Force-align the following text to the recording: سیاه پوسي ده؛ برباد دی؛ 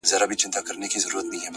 سیاه 0.09 0.27
پوسي 0.29 0.47
ده؛ 0.53 0.59
برباد 0.65 1.25
دی؛ 1.31 1.41